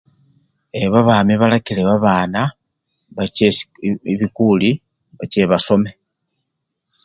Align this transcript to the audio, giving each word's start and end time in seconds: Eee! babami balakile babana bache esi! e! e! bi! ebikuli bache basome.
Eee! 0.75 0.91
babami 0.93 1.33
balakile 1.41 1.81
babana 1.89 2.41
bache 3.15 3.43
esi! 3.49 3.63
e! 3.67 3.69
e! 3.87 3.93
bi! 4.03 4.09
ebikuli 4.13 4.69
bache 5.17 5.41
basome. 5.51 5.91